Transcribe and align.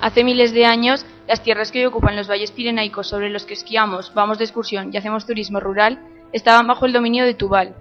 Hace 0.00 0.24
miles 0.24 0.52
de 0.52 0.66
años, 0.66 1.06
las 1.26 1.42
tierras 1.42 1.72
que 1.72 1.80
hoy 1.80 1.86
ocupan 1.86 2.16
los 2.16 2.28
valles 2.28 2.52
pirenaicos 2.52 3.08
sobre 3.08 3.30
los 3.30 3.46
que 3.46 3.54
esquiamos, 3.54 4.12
vamos 4.14 4.38
de 4.38 4.44
excursión 4.44 4.90
y 4.92 4.96
hacemos 4.96 5.26
turismo 5.26 5.58
rural, 5.58 5.98
estaban 6.32 6.66
bajo 6.66 6.86
el 6.86 6.92
dominio 6.92 7.24
de 7.24 7.34
Tubal. 7.34 7.74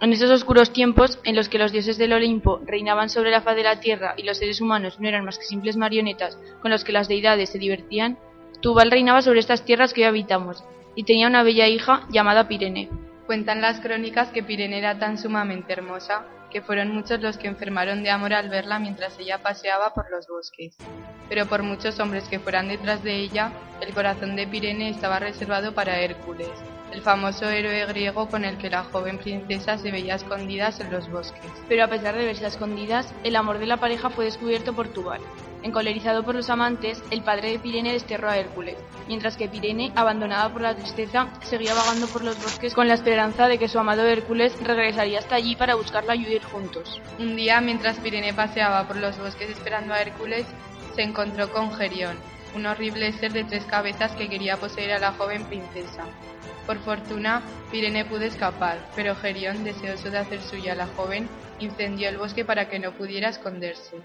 En 0.00 0.12
esos 0.12 0.30
oscuros 0.30 0.72
tiempos, 0.72 1.20
en 1.24 1.36
los 1.36 1.48
que 1.48 1.58
los 1.58 1.70
dioses 1.70 1.98
del 1.98 2.14
Olimpo 2.14 2.60
reinaban 2.64 3.10
sobre 3.10 3.30
la 3.30 3.42
faz 3.42 3.54
de 3.54 3.64
la 3.64 3.80
tierra 3.80 4.14
y 4.16 4.22
los 4.22 4.38
seres 4.38 4.60
humanos 4.60 4.98
no 4.98 5.08
eran 5.08 5.24
más 5.24 5.38
que 5.38 5.44
simples 5.44 5.76
marionetas 5.76 6.38
con 6.62 6.70
los 6.70 6.84
que 6.84 6.92
las 6.92 7.06
deidades 7.06 7.50
se 7.50 7.58
divertían, 7.58 8.18
Tubal 8.60 8.90
reinaba 8.90 9.22
sobre 9.22 9.40
estas 9.40 9.64
tierras 9.64 9.92
que 9.92 10.00
hoy 10.00 10.08
habitamos, 10.08 10.64
y 10.94 11.04
tenía 11.04 11.28
una 11.28 11.42
bella 11.42 11.68
hija 11.68 12.06
llamada 12.10 12.48
Pirene. 12.48 12.88
Cuentan 13.26 13.60
las 13.60 13.78
crónicas 13.80 14.28
que 14.30 14.42
Pirene 14.42 14.78
era 14.78 14.98
tan 14.98 15.18
sumamente 15.18 15.74
hermosa 15.74 16.24
que 16.50 16.62
fueron 16.62 16.94
muchos 16.94 17.20
los 17.20 17.36
que 17.36 17.46
enfermaron 17.46 18.02
de 18.02 18.10
amor 18.10 18.32
al 18.32 18.48
verla 18.48 18.78
mientras 18.78 19.18
ella 19.18 19.42
paseaba 19.42 19.92
por 19.92 20.10
los 20.10 20.26
bosques. 20.26 20.76
Pero 21.28 21.46
por 21.46 21.62
muchos 21.62 21.98
hombres 22.00 22.28
que 22.28 22.38
fueran 22.38 22.68
detrás 22.68 23.02
de 23.02 23.16
ella, 23.16 23.52
el 23.80 23.94
corazón 23.94 24.36
de 24.36 24.46
Pirene 24.46 24.90
estaba 24.90 25.18
reservado 25.18 25.74
para 25.74 26.00
Hércules, 26.00 26.50
el 26.92 27.02
famoso 27.02 27.48
héroe 27.48 27.86
griego 27.86 28.28
con 28.28 28.44
el 28.44 28.56
que 28.58 28.70
la 28.70 28.84
joven 28.84 29.18
princesa 29.18 29.78
se 29.78 29.90
veía 29.90 30.14
escondidas 30.14 30.80
en 30.80 30.90
los 30.90 31.10
bosques. 31.10 31.50
Pero 31.68 31.84
a 31.84 31.88
pesar 31.88 32.16
de 32.16 32.24
verse 32.24 32.44
a 32.44 32.48
escondidas, 32.48 33.12
el 33.24 33.36
amor 33.36 33.58
de 33.58 33.66
la 33.66 33.76
pareja 33.76 34.10
fue 34.10 34.24
descubierto 34.24 34.72
por 34.72 34.88
Tubal. 34.88 35.20
Encolerizado 35.62 36.24
por 36.24 36.36
los 36.36 36.50
amantes, 36.50 37.02
el 37.10 37.22
padre 37.22 37.50
de 37.50 37.58
Pirene 37.58 37.92
desterró 37.92 38.30
a 38.30 38.38
Hércules, 38.38 38.76
mientras 39.08 39.36
que 39.36 39.48
Pirene, 39.48 39.92
abandonada 39.96 40.52
por 40.52 40.62
la 40.62 40.76
tristeza, 40.76 41.28
seguía 41.42 41.74
vagando 41.74 42.06
por 42.06 42.22
los 42.22 42.40
bosques 42.40 42.74
con 42.74 42.86
la 42.86 42.94
esperanza 42.94 43.48
de 43.48 43.58
que 43.58 43.68
su 43.68 43.78
amado 43.78 44.06
Hércules 44.06 44.56
regresaría 44.62 45.18
hasta 45.18 45.34
allí 45.34 45.56
para 45.56 45.74
buscarla 45.74 46.14
y 46.14 46.24
huir 46.24 46.44
juntos. 46.44 47.02
Un 47.18 47.34
día, 47.34 47.60
mientras 47.60 47.98
Pirene 47.98 48.32
paseaba 48.32 48.86
por 48.86 48.96
los 48.96 49.18
bosques 49.18 49.50
esperando 49.50 49.94
a 49.94 50.00
Hércules, 50.00 50.46
se 50.98 51.04
encontró 51.04 51.48
con 51.52 51.72
Gerión, 51.72 52.16
un 52.56 52.66
horrible 52.66 53.12
ser 53.12 53.32
de 53.32 53.44
tres 53.44 53.64
cabezas 53.66 54.16
que 54.16 54.28
quería 54.28 54.56
poseer 54.56 54.90
a 54.90 54.98
la 54.98 55.12
joven 55.12 55.44
princesa. 55.44 56.02
Por 56.66 56.80
fortuna, 56.80 57.40
Pirene 57.70 58.04
pudo 58.04 58.22
escapar, 58.22 58.84
pero 58.96 59.14
Gerión, 59.14 59.62
deseoso 59.62 60.10
de 60.10 60.18
hacer 60.18 60.42
suya 60.42 60.72
a 60.72 60.74
la 60.74 60.88
joven, 60.88 61.28
incendió 61.60 62.08
el 62.08 62.18
bosque 62.18 62.44
para 62.44 62.68
que 62.68 62.80
no 62.80 62.90
pudiera 62.90 63.28
esconderse. 63.28 63.96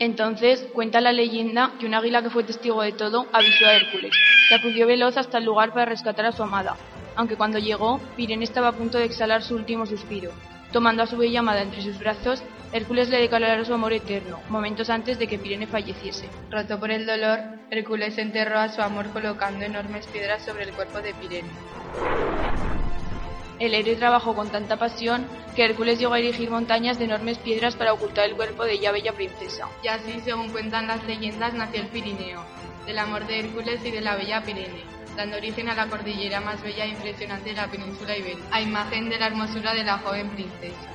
Entonces 0.00 0.66
cuenta 0.72 1.00
la 1.00 1.12
leyenda 1.12 1.70
que 1.78 1.86
un 1.86 1.94
águila 1.94 2.20
que 2.20 2.30
fue 2.30 2.42
testigo 2.42 2.82
de 2.82 2.90
todo 2.90 3.28
avisó 3.32 3.66
a 3.66 3.74
Hércules, 3.74 4.10
que 4.48 4.54
acudió 4.56 4.88
veloz 4.88 5.18
hasta 5.18 5.38
el 5.38 5.44
lugar 5.44 5.72
para 5.72 5.84
rescatar 5.84 6.26
a 6.26 6.32
su 6.32 6.42
amada, 6.42 6.74
aunque 7.16 7.36
cuando 7.36 7.58
llegó, 7.58 8.00
Pirene 8.16 8.44
estaba 8.44 8.68
a 8.68 8.72
punto 8.72 8.98
de 8.98 9.04
exhalar 9.04 9.42
su 9.42 9.54
último 9.54 9.86
suspiro. 9.86 10.30
Tomando 10.72 11.02
a 11.02 11.06
su 11.06 11.16
bella 11.16 11.40
amada 11.40 11.62
entre 11.62 11.82
sus 11.82 11.98
brazos, 11.98 12.42
Hércules 12.72 13.08
le 13.08 13.20
declaró 13.20 13.64
su 13.64 13.74
amor 13.74 13.92
eterno, 13.92 14.38
momentos 14.48 14.90
antes 14.90 15.18
de 15.18 15.26
que 15.26 15.38
Pirene 15.38 15.66
falleciese. 15.66 16.28
Roto 16.50 16.78
por 16.78 16.92
el 16.92 17.04
dolor, 17.04 17.40
Hércules 17.70 18.16
enterró 18.18 18.60
a 18.60 18.68
su 18.68 18.80
amor 18.80 19.10
colocando 19.10 19.64
enormes 19.64 20.06
piedras 20.06 20.44
sobre 20.44 20.64
el 20.64 20.72
cuerpo 20.72 21.00
de 21.00 21.12
Pirene. 21.14 21.48
El 23.58 23.74
héroe 23.74 23.96
trabajó 23.96 24.34
con 24.34 24.48
tanta 24.48 24.76
pasión 24.76 25.26
que 25.54 25.64
Hércules 25.64 25.98
llegó 25.98 26.14
a 26.14 26.18
erigir 26.20 26.48
montañas 26.48 26.98
de 26.98 27.06
enormes 27.06 27.38
piedras 27.38 27.76
para 27.76 27.92
ocultar 27.92 28.26
el 28.26 28.36
cuerpo 28.36 28.64
de 28.64 28.74
ella 28.74 28.92
bella 28.92 29.12
princesa. 29.12 29.66
Y 29.82 29.88
así, 29.88 30.20
según 30.24 30.48
cuentan 30.50 30.86
las 30.86 31.04
leyendas, 31.04 31.52
nació 31.52 31.82
el 31.82 31.88
Pirineo, 31.88 32.42
del 32.86 32.98
amor 32.98 33.26
de 33.26 33.40
Hércules 33.40 33.84
y 33.84 33.90
de 33.90 34.00
la 34.00 34.14
bella 34.16 34.42
Pirene, 34.44 34.84
dando 35.16 35.36
origen 35.36 35.68
a 35.68 35.74
la 35.74 35.86
cordillera 35.86 36.40
más 36.40 36.62
bella 36.62 36.84
e 36.84 36.88
impresionante 36.88 37.50
de 37.50 37.56
la 37.56 37.68
península 37.68 38.16
ibérica, 38.16 38.44
a 38.50 38.60
imagen 38.60 39.08
de 39.08 39.18
la 39.18 39.26
hermosura 39.26 39.74
de 39.74 39.84
la 39.84 39.98
joven 39.98 40.30
princesa. 40.30 40.90